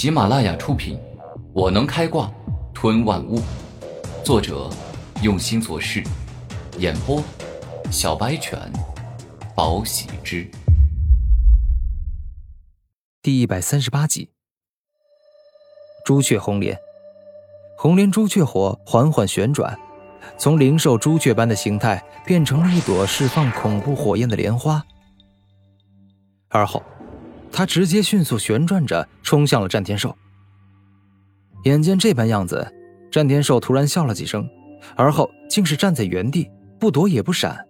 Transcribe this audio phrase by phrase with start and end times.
[0.00, 0.96] 喜马拉雅出品，
[1.52, 2.32] 《我能开挂
[2.72, 3.38] 吞万物》，
[4.24, 4.70] 作者
[5.22, 6.02] 用心做事，
[6.78, 7.22] 演播
[7.90, 8.58] 小白犬，
[9.54, 10.50] 宝喜之，
[13.20, 14.30] 第一百三十八集。
[16.06, 16.78] 朱雀红莲，
[17.76, 19.78] 红莲朱雀火缓缓旋转，
[20.38, 24.82] 从灵兽朱雀般的形态变成了一朵释放恐怖火焰的莲花，
[26.48, 26.82] 而后。
[27.60, 30.16] 他直接迅速旋转着冲向了战天兽。
[31.64, 32.66] 眼见这般样子，
[33.10, 34.48] 战天兽突然笑了几声，
[34.96, 37.62] 而后竟是站在原地，不躲也不闪。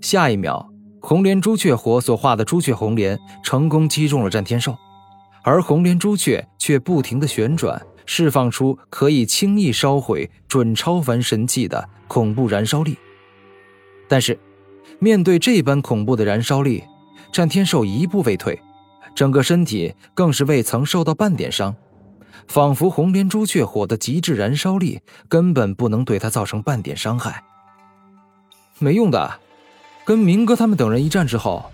[0.00, 4.78] 下一秒，红莲朱雀火所化的朱雀红莲成功击中了战天兽，
[5.42, 12.96] 而红莲朱雀却不停的旋转，释放出可以轻易烧毁准超凡神器的恐怖燃烧力。
[14.08, 14.38] 但是，
[15.00, 16.84] 面对这般恐怖的燃烧力，
[17.32, 18.60] 战天兽一步未退，
[19.14, 21.74] 整个身体更是未曾受到半点伤，
[22.46, 27.42] 仿佛红莲朱雀火的极致燃烧力根本不能对他造成半点伤害。
[28.78, 29.40] 没用的，
[30.04, 31.64] 跟明哥他们等人一战之后，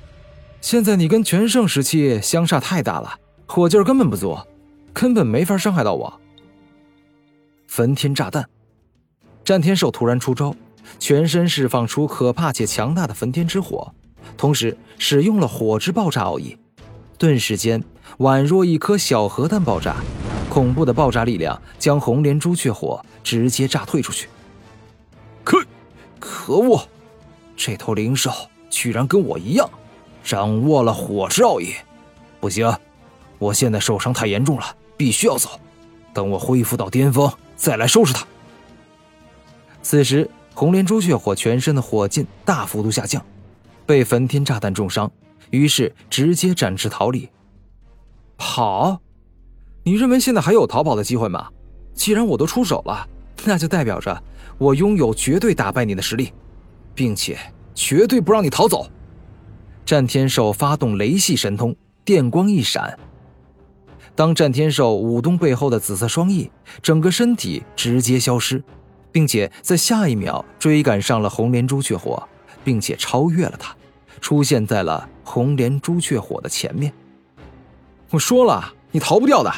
[0.61, 4.39] 现在你跟全盛时期相差太大了，火劲根本不足，
[4.93, 6.21] 根本没法伤害到我。
[7.67, 8.49] 焚天炸弹，
[9.45, 10.55] 战天兽突然出招，
[11.01, 13.93] 全身释放出可怕且强大的焚天之火。
[14.37, 16.57] 同时使用了火之爆炸奥义，
[17.19, 17.83] 顿时间
[18.19, 19.97] 宛若一颗小核弹爆炸，
[20.49, 24.29] 恐怖的爆炸力量将红莲朱雀火直接炸退出去。
[25.43, 25.59] 可，
[26.19, 26.87] 可恶！
[27.57, 28.31] 这头灵兽
[28.71, 29.69] 居然跟我一样，
[30.23, 31.75] 掌握了火之奥义。
[32.39, 32.73] 不行，
[33.39, 35.51] 我现在受伤太严重了，必须要走。
[36.15, 38.25] 等我恢复到巅峰再来收拾它。
[39.83, 43.25] 此时，红莲朱雀火全身的火劲大幅度下降。
[43.89, 45.11] 被焚天炸弹重伤，
[45.49, 47.27] 于是直接展翅逃离。
[48.37, 49.01] 跑？
[49.83, 51.49] 你认为现在还有逃跑的机会吗？
[51.95, 53.09] 既然我都出手了，
[53.47, 54.23] 那就代表着
[54.59, 56.35] 我拥有绝对打败你的实力，
[56.95, 57.39] 并且
[57.75, 58.87] 绝对不让你逃走。
[59.87, 61.75] 战天兽发动雷系神通，
[62.05, 62.99] 电光一闪。
[64.15, 66.51] 当战天兽舞动背后的紫色双翼，
[66.83, 68.63] 整个身体直接消失，
[69.11, 72.23] 并且在下一秒追赶上了红莲朱雀火，
[72.63, 73.75] 并且超越了他。
[74.19, 76.93] 出现在了红莲朱雀火的前面。
[78.11, 79.53] 我说了，你逃不掉的。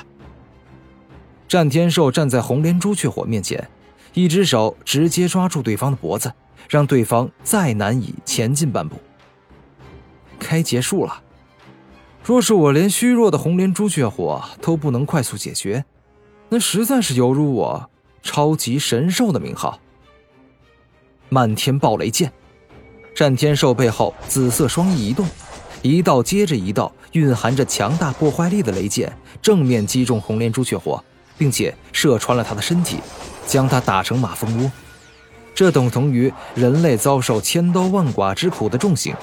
[1.48, 3.68] 战天兽站在红莲朱雀火面前，
[4.14, 6.32] 一只手直接抓住对方的脖子，
[6.68, 8.96] 让对方再难以前进半步。
[10.38, 11.22] 该结束了。
[12.22, 15.84] 若是我连虚弱的红莲朱雀火都不能快速解决，
[16.48, 17.90] 那实在是有辱我
[18.22, 19.80] 超级神兽的名号。
[21.28, 22.32] 漫天暴雷剑。
[23.20, 25.26] 战天兽背后紫色双翼一动，
[25.82, 31.04] 一道接着一道蕴含着强大破坏力的雷剑正面击中红莲朱雀火，
[31.36, 32.96] 并且射穿了他的身体，
[33.46, 34.72] 将他打成马蜂窝。
[35.54, 39.14] 这等同于人类遭受千刀万剐之苦的重刑。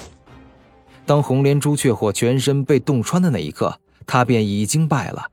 [1.07, 5.31] 当红莲朱雀火全身被洞穿的那一刻，他便已经败了。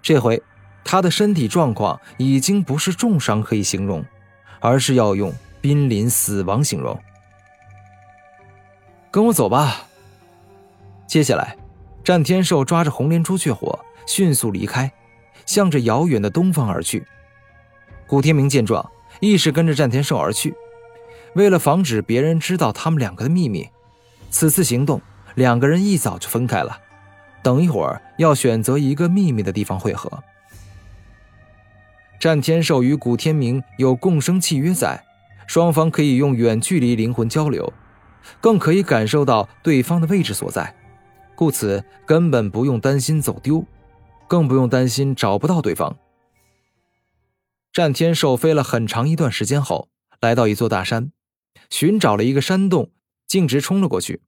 [0.00, 0.42] 这回，
[0.86, 4.02] 他的身体状况已经不是重伤可以形容，
[4.58, 5.30] 而是要用
[5.60, 6.98] 濒临死亡形容。
[9.10, 9.86] 跟我走吧。
[11.06, 11.56] 接下来，
[12.04, 14.90] 战天兽抓着红莲朱雀火，迅速离开，
[15.46, 17.06] 向着遥远的东方而去。
[18.06, 20.54] 古天明见状，亦是跟着战天兽而去。
[21.34, 23.68] 为了防止别人知道他们两个的秘密，
[24.30, 25.00] 此次行动，
[25.34, 26.78] 两个人一早就分开了。
[27.42, 30.22] 等一会儿要选择一个秘密的地方汇合。
[32.18, 35.02] 战天兽与古天明有共生契约在，
[35.46, 37.72] 双方可以用远距离灵魂交流。
[38.40, 40.74] 更可以感受到对方的位置所在，
[41.34, 43.64] 故此根本不用担心走丢，
[44.26, 45.96] 更不用担心找不到对方。
[47.72, 49.88] 战天兽飞了很长一段时间后，
[50.20, 51.12] 来到一座大山，
[51.70, 52.90] 寻找了一个山洞，
[53.26, 54.22] 径直冲了过去，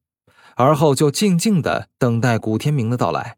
[0.54, 3.36] 而后就静静的等待古天明的到来。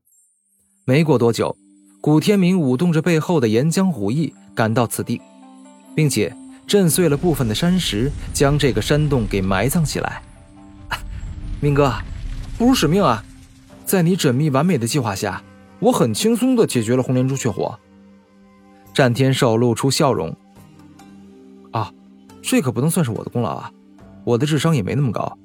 [0.84, 1.56] 没过多久，
[2.00, 5.22] 古天明舞动着背后的岩浆虎翼赶到此地，
[5.94, 6.34] 并且
[6.66, 10.20] 震碎了部分的山石，将这个山洞给埋葬起来。
[11.62, 11.94] 明哥，
[12.58, 13.22] 不辱使命啊！
[13.84, 15.40] 在你缜密完美的计划下，
[15.78, 17.78] 我很轻松的解决了红莲朱雀火。
[18.92, 20.36] 战天少露出笑容。
[21.70, 21.92] 啊，
[22.42, 23.70] 这可不能算是我的功劳啊！
[24.24, 25.38] 我的智商也没那么高，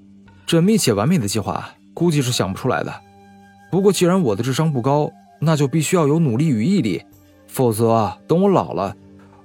[0.47, 2.91] 缜密且完美的计划估计是想不出来的。
[3.69, 7.03] 不过既然我的智商不高，那就必须要有努力与毅力，
[7.45, 8.95] 否则等我老了，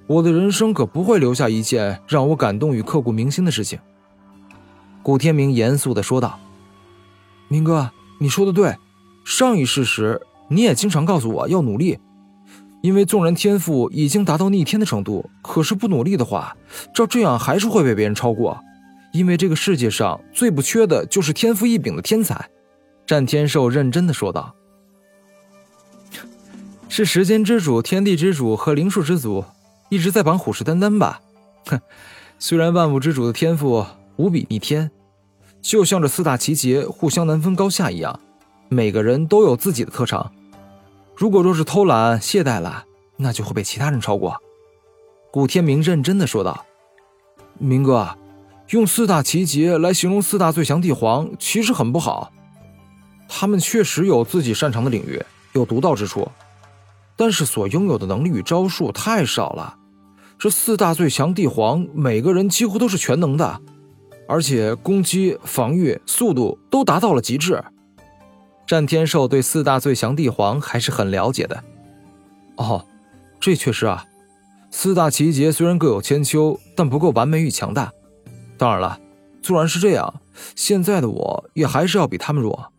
[0.07, 3.77] 我的人生可不会留下一件让我感动与刻骨铭心的事情。
[5.03, 6.39] 古天明严肃的说道。
[7.53, 8.75] 明哥，你说的对，
[9.23, 11.99] 上一世时你也经常告诉我要努力，
[12.81, 16.57] 因为纵然天赋已经达到逆天的程度，可是不努力的话，
[16.95, 18.59] 照这样还是会被别人超过。
[19.11, 22.49] 因为这个世界上最不缺的就是天赋异禀的天才。”
[23.05, 24.55] 战天寿认真的说道。
[26.89, 29.45] “是时间之主、天地之主和灵术之祖
[29.89, 31.21] 一直在绑虎视眈眈吧？
[31.67, 31.79] 哼，
[32.39, 33.85] 虽然万物之主的天赋
[34.15, 34.89] 无比逆天，
[35.63, 38.19] 就像这四大奇杰互相难分高下一样。”
[38.69, 40.31] 每个人都有自己的特长，
[41.15, 42.85] 如果若是偷懒懈怠了，
[43.17, 44.35] 那就会被其他人超过。
[45.31, 46.65] 古天明认真的说道
[47.59, 48.17] ：“明哥，
[48.69, 52.31] 用四大奇杰来形容四大最强帝皇，其实很不好。
[53.27, 56.27] 他们确实有自己擅长的领域，有独到之处，
[57.15, 59.77] 但是所拥有的能力与招数太少了。
[60.39, 63.61] 这四大最强帝皇，每个人几乎都是全能的，
[64.33, 67.63] 而且攻击、防御、速度都达到了极致。”
[68.65, 71.63] 战天寿对四大最强帝皇还是很了解的。
[72.57, 72.83] 哦，
[73.39, 74.03] 这确实啊，
[74.71, 77.93] 四大奇杰虽然各有千秋，但不够完美与强大。
[78.57, 78.99] 当然了，
[79.43, 80.21] 纵然是这样，
[80.55, 82.73] 现在的我也还是要比他们弱。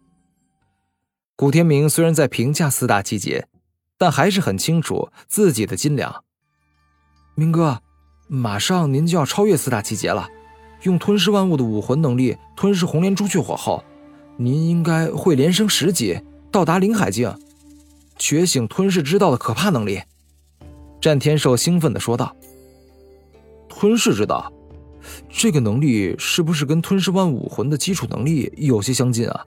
[1.37, 3.47] 古天明虽然在评价四大奇杰，
[3.97, 6.25] 但还是很清楚自己的斤两。
[7.37, 7.81] 明哥，
[8.27, 10.29] 马上您就要超越四大奇杰了，
[10.85, 13.83] 用吞噬万物的武魂能力吞噬红莲朱雀火后。
[14.37, 16.21] 您应该会连升十级，
[16.51, 17.33] 到达灵海境，
[18.17, 20.01] 觉醒吞噬之道的可怕能力。
[21.01, 22.35] 战天寿兴奋地说道
[23.71, 24.53] ：“吞噬之道，
[25.29, 29.45] 这个能力是不是跟吞噬万武魂的基础能力有些相近啊？”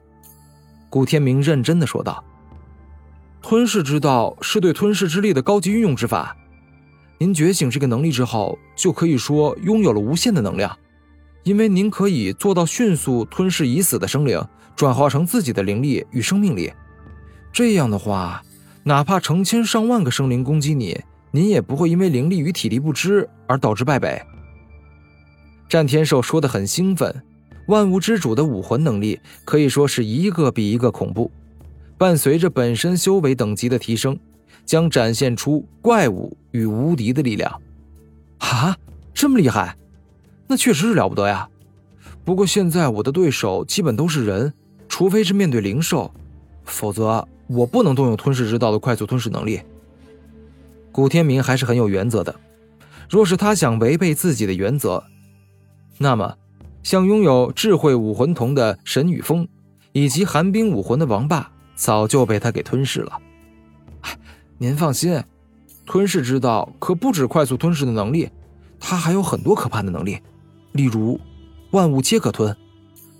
[0.88, 2.24] 古天明认真地说道
[3.42, 6.34] ：“吞噬之道是对吞噬之力的高级运用之法。
[7.18, 10.74] 您觉醒这个能力之后，就可以说拥有了无限的能量。”
[11.42, 14.42] 因为您可以做到迅速吞噬已死的生灵，
[14.76, 16.72] 转化成自己的灵力与生命力。
[17.52, 18.42] 这样的话，
[18.84, 21.00] 哪怕成千上万个生灵攻击你，
[21.30, 24.20] 您也不会因为灵力与体力不支而导致败北。
[25.68, 27.22] 战天寿说的很兴奋，
[27.66, 31.30] 万物之主的武魂能力可以说是一个比一个恐怖，
[31.96, 34.18] 伴随着本身修为等级的提升，
[34.64, 37.60] 将展现出怪物与无敌的力量。
[38.38, 38.76] 啊，
[39.12, 39.76] 这么厉害！
[40.48, 41.48] 那确实是了不得呀，
[42.24, 44.52] 不过现在我的对手基本都是人，
[44.88, 46.10] 除非是面对灵兽，
[46.64, 49.60] 否则我不能动用吞噬之道的快速吞噬能力。
[50.90, 52.34] 古天明还是很有原则的，
[53.08, 55.04] 若是他想违背自己的原则，
[55.98, 56.36] 那么
[56.82, 59.46] 像拥有智慧武魂瞳的神与风，
[59.92, 63.12] 以及寒冰武魂的王霸，早就被他给吞噬了。
[64.56, 65.22] 您放心，
[65.84, 68.30] 吞噬之道可不止快速吞噬的能力，
[68.80, 70.18] 它还有很多可怕的能力。
[70.72, 71.20] 例如，
[71.70, 72.56] 万物皆可吞，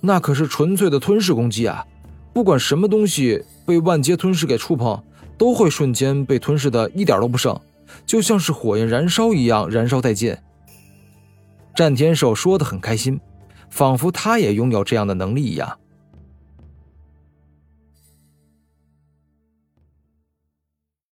[0.01, 1.85] 那可是纯粹的吞噬攻击啊！
[2.33, 5.03] 不管什么东西被万阶吞噬给触碰，
[5.37, 7.59] 都会瞬间被吞噬的一点都不剩，
[8.07, 10.37] 就像是火焰燃烧一样燃烧殆尽。
[11.75, 13.21] 战天兽说的很开心，
[13.71, 15.79] 仿佛他也拥有这样的能力一样。